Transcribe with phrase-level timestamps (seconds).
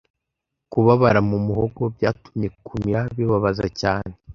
[0.71, 4.13] Kubabara mu muhogo byatumye kumira bibabaza cyane.